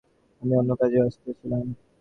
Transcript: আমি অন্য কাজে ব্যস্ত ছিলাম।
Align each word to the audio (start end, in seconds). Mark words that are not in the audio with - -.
আমি 0.41 0.53
অন্য 0.55 0.71
কাজে 0.79 0.97
ব্যস্ত 1.01 1.23
ছিলাম। 1.39 1.65